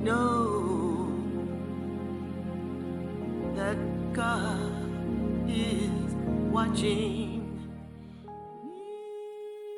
[0.00, 1.12] know
[3.54, 3.76] that
[4.14, 4.72] God
[5.46, 6.14] is
[6.50, 7.46] watching.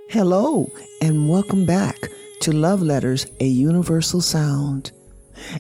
[0.08, 1.96] Hello, and welcome back
[2.43, 4.93] to Love Letters, a Universal Sound.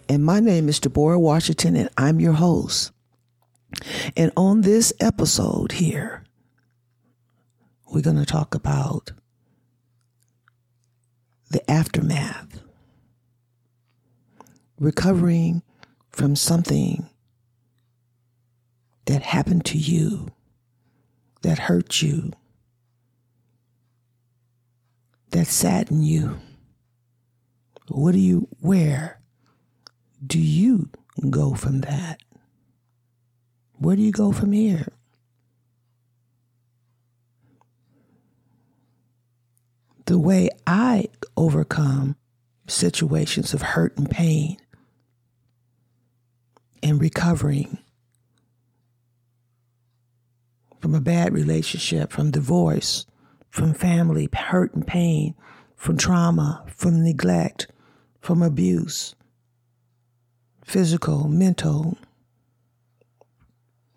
[0.08, 2.92] And my name is Deborah Washington, and I'm your host.
[4.16, 6.22] And on this episode here,
[7.92, 9.10] we're going to talk about
[11.50, 12.60] the aftermath,
[14.82, 15.62] recovering
[16.10, 17.08] from something
[19.06, 20.28] that happened to you,
[21.42, 22.32] that hurt you,
[25.30, 26.36] that saddened you.
[27.88, 29.20] What do you, where
[30.24, 30.90] do you
[31.30, 32.20] go from that?
[33.78, 34.88] Where do you go from here?
[40.06, 42.16] The way I overcome
[42.66, 44.56] situations of hurt and pain
[46.82, 47.78] and recovering
[50.80, 53.06] from a bad relationship, from divorce,
[53.50, 55.34] from family hurt and pain,
[55.76, 57.68] from trauma, from neglect,
[58.20, 59.14] from abuse,
[60.64, 61.96] physical, mental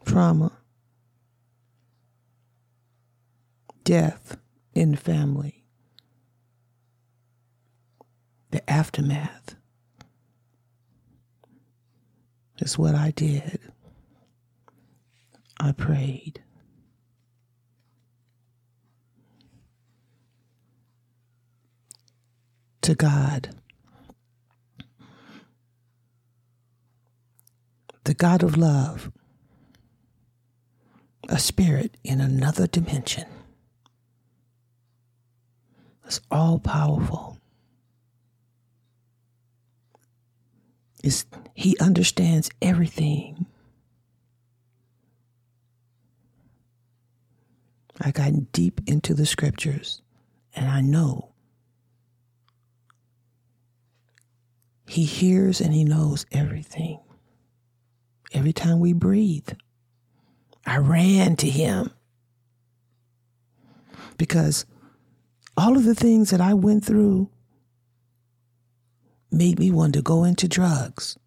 [0.06, 0.52] trauma,
[3.84, 4.38] death
[4.74, 5.64] in the family,
[8.52, 9.56] the aftermath
[12.60, 13.60] is what I did.
[15.60, 16.42] I prayed.
[22.82, 23.56] To God.
[28.06, 29.12] the God of love,
[31.28, 33.26] a spirit in another dimension.
[36.06, 37.40] It's all powerful.
[41.06, 43.46] It's, he understands everything.
[48.02, 50.02] I got deep into the scriptures
[50.56, 51.30] and I know
[54.88, 57.00] he hears and he knows everything
[58.34, 59.50] every time we breathe.
[60.66, 61.92] I ran to him
[64.18, 64.66] because
[65.56, 67.30] all of the things that I went through
[69.36, 71.18] made me want to go into drugs.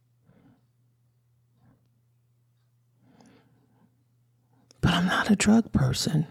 [4.80, 6.26] But I'm not a drug person.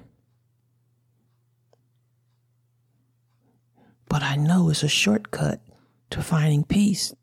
[4.09, 5.61] But I know it's a shortcut
[6.09, 7.13] to finding peace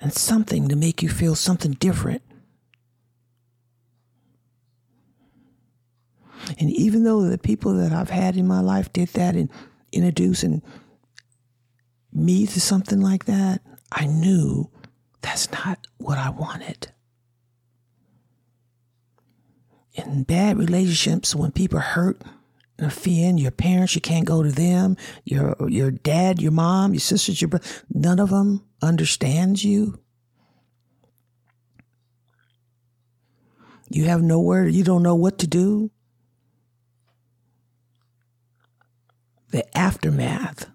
[0.00, 2.22] and something to make you feel something different
[6.58, 9.50] And even though the people that I've had in my life did that and
[9.92, 10.62] introducing
[12.14, 13.60] me to something like that,
[13.90, 14.70] I knew
[15.20, 16.88] that's not what I wanted.
[19.94, 22.20] In bad relationships, when people hurt
[22.78, 24.96] and offend your parents, you can't go to them.
[25.24, 30.00] Your your dad, your mom, your sisters, your brother, none of them understands you.
[33.88, 34.66] You have nowhere.
[34.66, 35.90] You don't know what to do.
[39.54, 40.68] the aftermath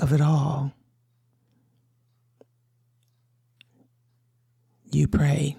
[0.00, 0.72] of it all,
[4.90, 5.56] you pray.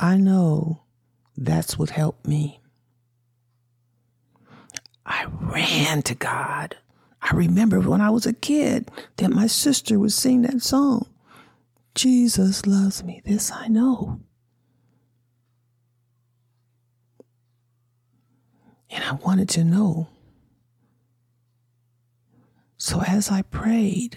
[0.00, 0.82] I know
[1.36, 2.60] that's what helped me.
[5.06, 6.76] I ran to God.
[7.22, 11.06] I remember when I was a kid that my sister would sing that song.
[11.98, 14.20] Jesus loves me, this I know.
[18.88, 20.06] And I wanted to know.
[22.76, 24.16] So as I prayed,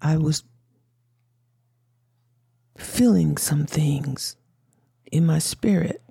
[0.00, 0.42] I was
[2.78, 4.36] feeling some things
[5.12, 6.02] in my spirit.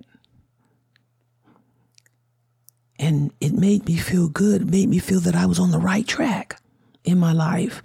[2.96, 4.70] And it made me feel good.
[4.70, 6.59] Made me feel that I was on the right track
[7.04, 7.82] in my life.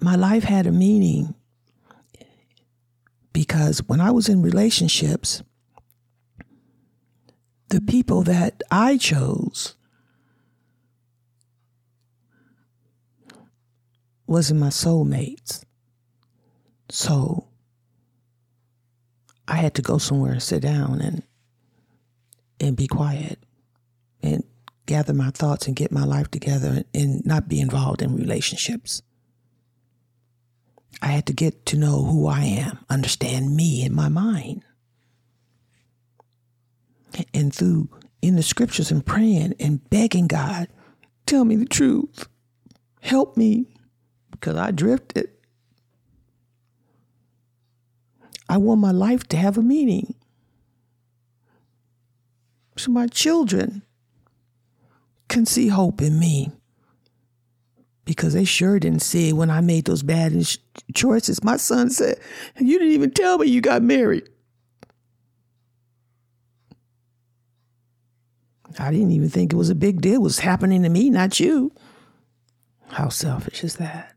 [0.00, 1.34] My life had a meaning
[3.32, 5.42] because when I was in relationships,
[7.68, 9.74] the people that I chose
[14.26, 15.64] wasn't my soulmates.
[16.88, 17.48] So
[19.48, 21.22] I had to go somewhere and sit down and
[22.58, 23.38] and be quiet
[24.86, 29.02] gather my thoughts and get my life together and not be involved in relationships.
[31.02, 34.64] I had to get to know who I am, understand me in my mind.
[37.34, 37.90] And through
[38.22, 40.68] in the scriptures and praying and begging God,
[41.26, 42.28] tell me the truth.
[43.00, 43.66] Help me
[44.30, 45.30] because I drifted.
[48.48, 50.14] I want my life to have a meaning.
[52.76, 53.82] So my children
[55.28, 56.50] can see hope in me
[58.04, 60.32] because they sure didn't see it when I made those bad
[60.94, 61.44] choices.
[61.44, 62.18] My son said,
[62.58, 64.28] You didn't even tell me you got married.
[68.78, 70.14] I didn't even think it was a big deal.
[70.14, 71.72] It was happening to me, not you.
[72.90, 74.15] How selfish is that?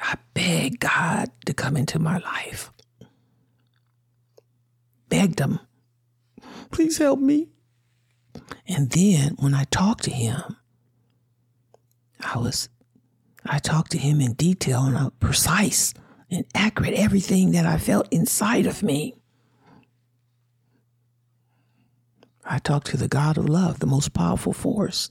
[0.00, 2.72] I begged God to come into my life.
[5.08, 5.60] Begged Him,
[6.70, 7.48] please help me.
[8.66, 10.56] And then when I talked to Him,
[12.20, 12.68] I was,
[13.44, 15.92] I talked to Him in detail and precise
[16.30, 19.16] and accurate, everything that I felt inside of me.
[22.44, 25.10] I talked to the God of love, the most powerful force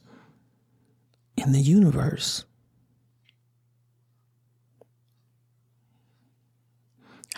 [1.38, 2.46] in the universe.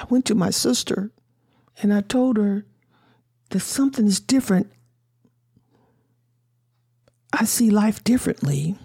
[0.02, 1.12] I went to my sister
[1.82, 2.66] and I told her
[3.50, 4.72] that something is different.
[7.32, 8.78] I see life differently.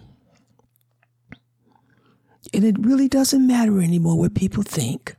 [2.53, 5.17] And it really doesn't matter anymore what people think.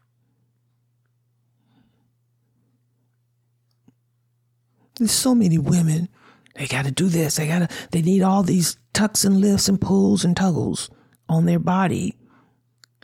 [4.95, 6.09] There's so many women.
[6.55, 7.35] They got to do this.
[7.35, 7.87] They got to.
[7.91, 10.89] They need all these tucks and lifts and pulls and tuggles
[11.27, 12.15] on their body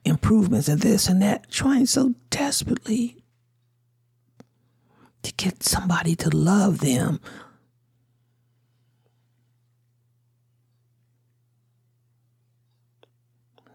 [0.05, 3.23] improvements and this and that, trying so desperately
[5.21, 7.19] to get somebody to love them.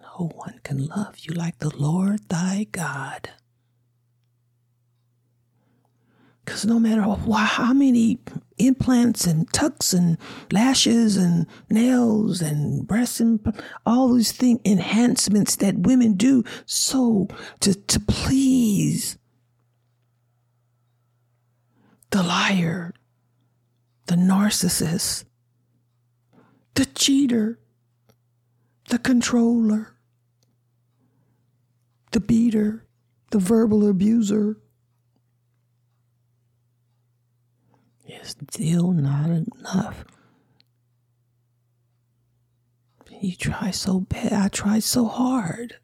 [0.03, 3.31] No one can love you like the Lord thy God.
[6.49, 8.21] Because no matter how many
[8.57, 10.17] implants and tucks and
[10.51, 13.39] lashes and nails and breasts and
[13.85, 17.29] all these things, enhancements that women do so
[17.61, 19.19] to, to please
[22.13, 22.95] the liar,
[24.07, 25.25] the narcissist,
[26.77, 27.59] the cheater,
[28.89, 29.99] the controller,
[32.13, 32.87] the beater,
[33.33, 34.57] the verbal abuser
[38.09, 40.05] is still not enough.
[43.21, 44.33] You try so bad.
[44.33, 45.77] I tried so hard.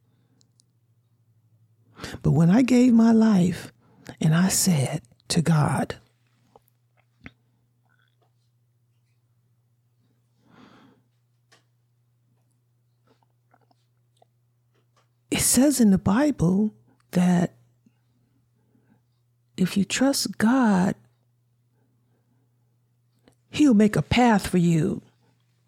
[2.23, 3.73] But when I gave my life
[4.21, 5.97] and I said to God,
[15.31, 16.75] it says in the Bible
[17.13, 17.55] that
[19.57, 20.95] if you trust God,
[23.55, 25.01] He'll make a path for you.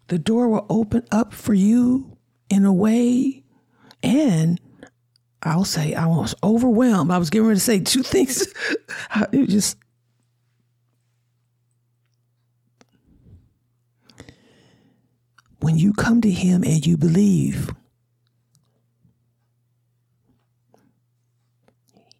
[0.09, 2.17] The door will open up for you
[2.49, 3.43] in a way.
[4.03, 4.59] And
[5.41, 7.11] I'll say, I was overwhelmed.
[7.11, 8.45] I was getting ready to say two things.
[9.31, 9.77] it just,
[15.61, 17.73] when you come to Him and you believe,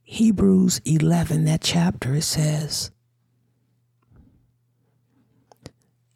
[0.03, 2.91] Hebrews 11, that chapter, it says,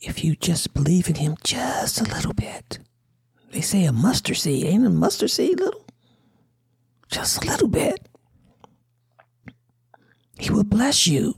[0.02, 2.80] if you just believe in him just a little bit.
[3.52, 4.66] They say a mustard seed.
[4.66, 5.86] Ain't a mustard seed little?
[7.10, 8.08] Just a little bit.
[10.40, 11.36] He will bless you.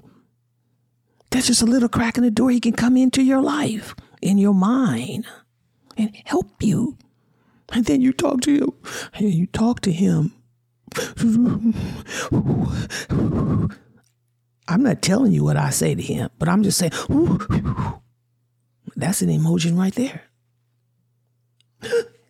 [1.30, 2.52] There's just a little crack in the door.
[2.52, 5.26] He can come into your life, in your mind,
[5.98, 6.98] and help you.
[7.74, 8.72] And then you talk to him.
[9.14, 10.34] And you talk to him.
[14.68, 16.92] I'm not telling you what I say to him, but I'm just saying,
[18.96, 20.24] that's an emotion right there.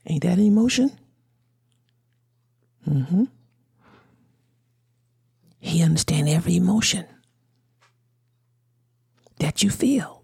[0.06, 0.92] Ain't that an emotion?
[2.88, 3.26] Mm-hmm.
[5.60, 7.06] He understands every emotion
[9.40, 10.24] that you feel.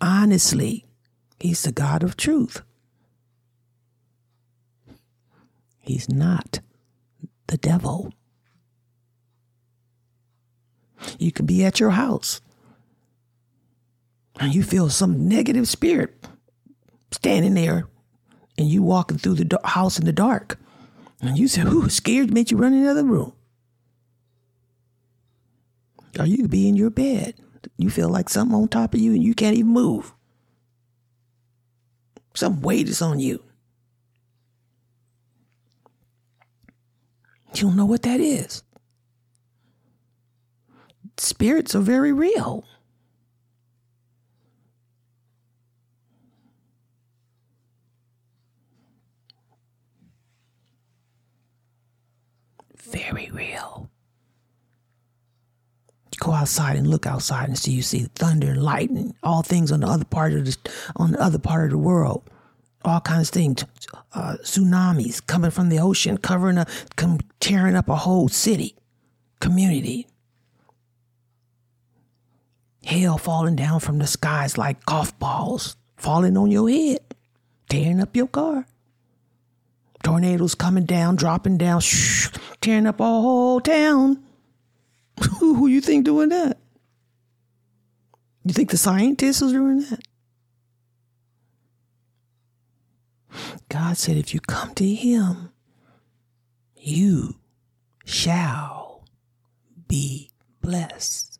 [0.00, 0.84] Honestly,
[1.38, 2.62] he's the God of truth.
[5.78, 6.60] He's not
[7.46, 8.12] the devil.
[11.18, 12.40] You can be at your house
[14.38, 16.26] and you feel some negative spirit
[17.10, 17.88] standing there
[18.56, 20.58] and you walking through the house in the dark
[21.20, 23.32] and you say, "Who scared made you run in the other room?"
[26.18, 27.34] Or you could be in your bed.
[27.76, 30.14] You feel like something on top of you and you can't even move.
[32.34, 33.42] Some weight is on you.
[37.54, 38.62] You don't know what that is.
[41.16, 42.64] Spirits are very real.
[52.90, 53.90] Very real.
[56.18, 59.80] Go outside and look outside and see you see thunder and lightning, all things on
[59.80, 60.56] the other part of the
[60.96, 62.28] on the other part of the world,
[62.84, 63.64] all kinds of things,
[64.14, 66.66] uh, tsunamis coming from the ocean, covering a,
[66.96, 68.74] come, tearing up a whole city,
[69.40, 70.06] community.
[72.82, 77.00] Hail falling down from the skies like golf balls, falling on your head,
[77.68, 78.66] tearing up your car.
[80.02, 82.28] Tornadoes coming down, dropping down, shh,
[82.60, 84.22] tearing up a whole town.
[85.40, 86.58] Who you think doing that?
[88.44, 90.00] You think the scientists are doing that?
[93.68, 95.50] God said, if you come to Him,
[96.76, 97.36] you
[98.04, 99.04] shall
[99.86, 100.30] be
[100.62, 101.38] blessed.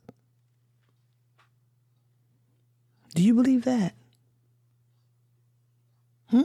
[3.15, 3.95] Do you believe that?
[6.29, 6.43] Hmm?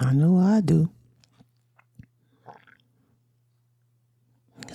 [0.00, 0.90] I know I do.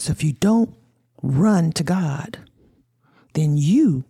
[0.05, 0.71] So if you don't
[1.23, 2.37] run to God,
[3.33, 4.03] then you,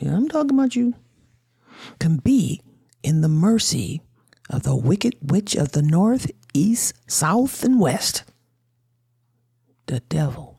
[0.00, 0.94] yeah, I'm talking about you,
[2.00, 2.60] can be
[3.04, 4.02] in the mercy
[4.50, 8.24] of the wicked witch of the north, east, south, and west,
[9.86, 10.58] the devil.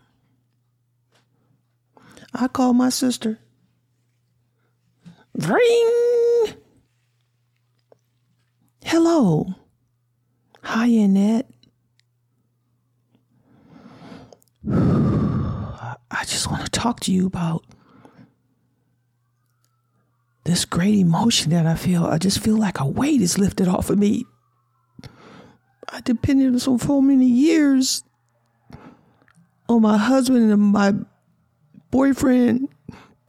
[2.34, 3.40] I call my sister.
[5.36, 6.54] Ring!
[8.86, 9.56] Hello.
[10.64, 11.51] Hi, Annette.
[16.12, 17.64] I just want to talk to you about
[20.44, 22.06] this great emotion that I feel.
[22.06, 24.26] I just feel like a weight is lifted off of me.
[25.90, 28.04] I depended on so for many years
[29.70, 30.94] on my husband and my
[31.92, 32.70] boyfriend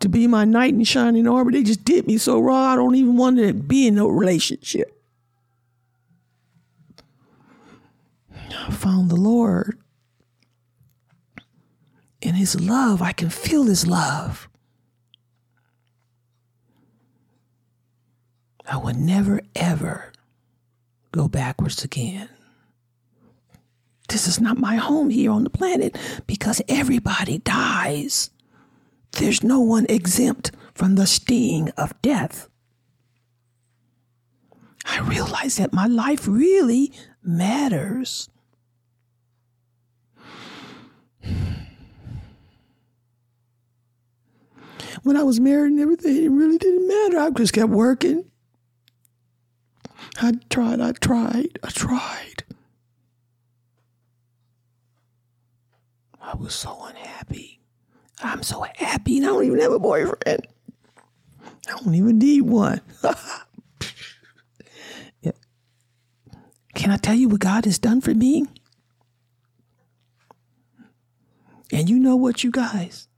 [0.01, 1.53] to be my knight in shining armor.
[1.53, 2.73] They just did me so wrong.
[2.73, 4.93] I don't even want to be in no relationship.
[8.55, 9.82] I found the Lord.
[12.23, 14.49] In His love, I can feel His love.
[18.65, 20.13] I would never, ever
[21.11, 22.29] go backwards again.
[24.09, 28.31] This is not my home here on the planet because everybody dies.
[29.13, 32.49] There's no one exempt from the sting of death.
[34.85, 38.29] I realize that my life really matters.
[45.03, 47.19] When I was married and everything, it really didn't matter.
[47.19, 48.31] I just kept working.
[50.21, 52.45] I tried, I tried, I tried.
[56.21, 57.61] I was so unhappy.
[58.23, 60.47] I'm so happy and I don't even have a boyfriend.
[61.69, 62.81] I don't even need one.
[65.23, 65.33] yeah.
[66.75, 68.45] Can I tell you what God has done for me?
[71.73, 73.09] And you know what, you guys?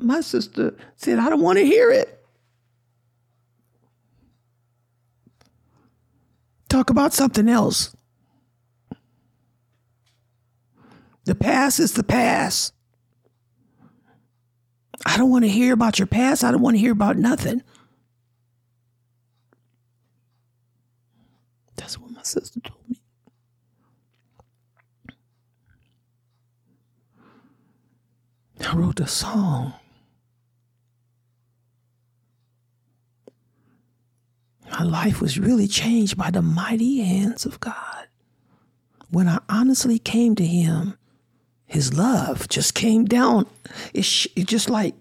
[0.00, 2.24] My sister said, I don't want to hear it.
[6.68, 7.94] Talk about something else.
[11.24, 12.72] The past is the past.
[15.04, 16.44] I don't want to hear about your past.
[16.44, 17.62] I don't want to hear about nothing.
[21.76, 23.00] That's what my sister told me.
[28.66, 29.74] I wrote a song.
[34.70, 38.06] My life was really changed by the mighty hands of God.
[39.10, 40.96] When I honestly came to Him,
[41.66, 43.46] His love just came down.
[43.92, 44.94] It, sh- it just like,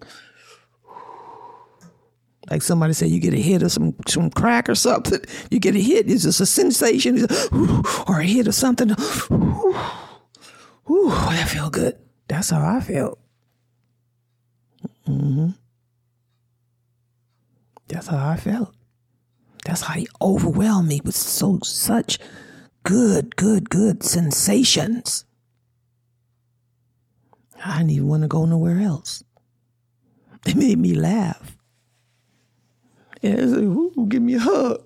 [2.49, 5.19] like somebody said, you get a hit of some some crack or something.
[5.51, 6.09] You get a hit.
[6.09, 7.27] It's just a sensation,
[8.07, 8.91] or a hit of something.
[10.89, 11.95] Ooh, that feel good.
[12.27, 13.19] That's how I felt.
[15.07, 15.49] Mm-hmm.
[17.87, 18.73] That's how I felt.
[19.65, 22.19] That's how he overwhelmed me with so such
[22.83, 25.25] good, good, good sensations.
[27.63, 29.23] I didn't even want to go nowhere else.
[30.45, 31.57] It made me laugh.
[33.21, 34.81] And I said, Ooh, give me a hug.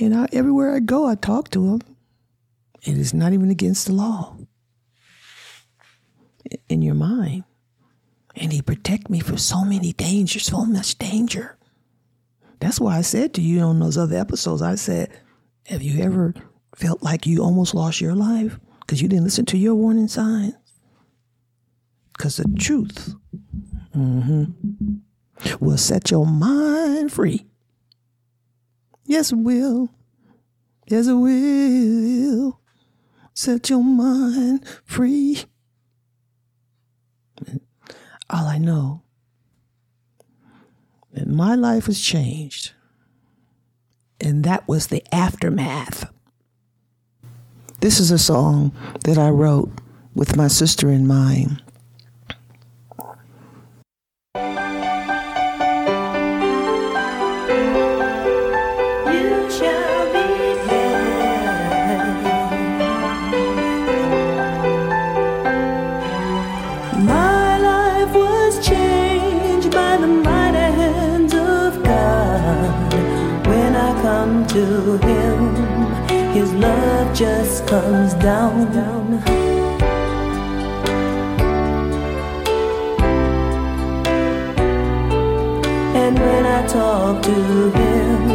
[0.00, 1.80] And I, everywhere I go, I talk to him.
[2.86, 4.36] And it's not even against the law.
[6.68, 7.44] in your mind.
[8.36, 11.56] And he protect me from so many dangers, so much danger.
[12.60, 15.10] That's why I said to you on those other episodes, I said,
[15.66, 16.34] have you ever
[16.74, 20.54] felt like you almost lost your life because you didn't listen to your warning signs?
[22.12, 23.14] Because the truth
[23.94, 24.44] mm-hmm,
[25.60, 27.46] will set your mind free.
[29.04, 29.90] Yes, it will.
[30.86, 32.60] Yes, it will.
[33.34, 35.44] Set your mind free.
[38.30, 39.02] All I know
[41.12, 42.72] that my life has changed.
[44.20, 46.10] And that was the aftermath.
[47.80, 48.72] This is a song
[49.04, 49.70] that I wrote
[50.14, 51.62] with my sister in mind.
[86.68, 88.33] Talk to him,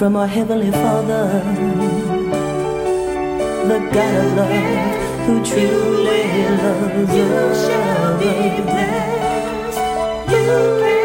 [0.00, 1.28] from our Heavenly Father,
[3.68, 6.24] the God of love, who truly
[6.62, 7.16] loves us.
[7.16, 7.28] You
[7.68, 9.78] Shall be blessed.
[10.32, 10.48] You
[10.80, 10.99] can